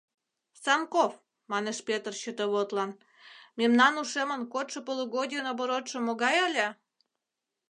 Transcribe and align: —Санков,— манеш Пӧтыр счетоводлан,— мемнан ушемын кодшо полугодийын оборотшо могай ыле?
—Санков,— 0.63 1.11
манеш 1.51 1.77
Пӧтыр 1.87 2.13
счетоводлан,— 2.21 2.91
мемнан 3.59 3.93
ушемын 4.01 4.41
кодшо 4.53 4.79
полугодийын 4.87 5.45
оборотшо 5.51 5.97
могай 6.07 6.37
ыле? 6.47 6.67